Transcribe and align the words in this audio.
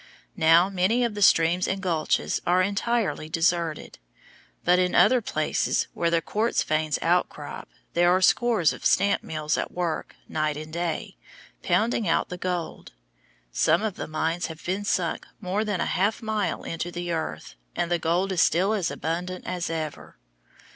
Now 0.35 0.67
many 0.67 1.03
of 1.03 1.13
the 1.13 1.21
streams 1.21 1.67
and 1.67 1.79
gulches 1.79 2.41
are 2.47 2.59
entirely 2.63 3.29
deserted. 3.29 3.99
But 4.65 4.79
in 4.79 4.95
other 4.95 5.21
places, 5.21 5.85
where 5.93 6.09
the 6.09 6.23
quartz 6.23 6.63
veins 6.63 6.97
outcrop, 7.03 7.69
there 7.93 8.09
are 8.11 8.19
scores 8.19 8.73
of 8.73 8.83
stamp 8.83 9.21
mills 9.21 9.59
at 9.59 9.71
work, 9.71 10.15
night 10.27 10.57
and 10.57 10.73
day, 10.73 11.17
pounding 11.61 12.07
out 12.07 12.29
the 12.29 12.37
gold. 12.37 12.93
Some 13.51 13.83
of 13.83 13.93
the 13.93 14.07
mines 14.07 14.47
have 14.47 14.65
been 14.65 14.85
sunk 14.85 15.27
more 15.39 15.63
than 15.63 15.79
a 15.79 15.85
half 15.85 16.19
mile 16.23 16.63
into 16.63 16.89
the 16.89 17.11
earth, 17.11 17.53
and 17.75 17.91
the 17.91 17.99
gold 17.99 18.31
is 18.31 18.41
still 18.41 18.73
as 18.73 18.89
abundant 18.89 19.45
as 19.45 19.69
ever. 19.69 20.17